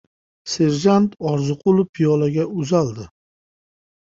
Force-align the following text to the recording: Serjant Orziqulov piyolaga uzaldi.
Serjant 0.53 1.13
Orziqulov 1.33 1.91
piyolaga 1.99 2.49
uzaldi. 2.65 3.07